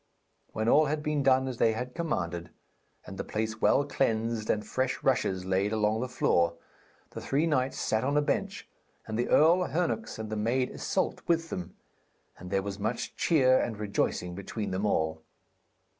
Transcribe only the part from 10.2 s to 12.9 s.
the maid Issyllt with them, and there was